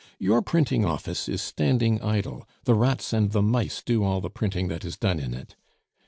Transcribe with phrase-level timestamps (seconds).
[0.17, 2.47] Your printing office is standing idle.
[2.63, 5.55] The rats and the mice do all the printing that is done in it.